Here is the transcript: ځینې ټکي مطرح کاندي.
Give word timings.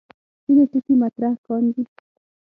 ځینې 0.43 0.63
ټکي 0.71 0.93
مطرح 1.03 1.33
کاندي. 1.45 1.81